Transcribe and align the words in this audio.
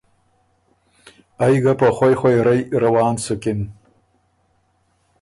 ائ 1.45 1.55
ګه 1.63 1.73
په 1.79 1.87
خوئ 1.95 2.13
خوئ 2.19 2.37
رئ 2.47 2.61
روان 2.83 3.15
سُکِن۔ 3.25 3.59